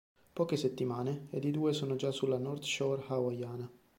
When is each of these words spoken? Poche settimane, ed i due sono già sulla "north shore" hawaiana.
Poche 0.33 0.55
settimane, 0.57 1.27
ed 1.29 1.43
i 1.43 1.51
due 1.51 1.73
sono 1.73 1.95
già 1.95 2.09
sulla 2.09 2.39
"north 2.39 2.63
shore" 2.63 3.03
hawaiana. 3.09 3.71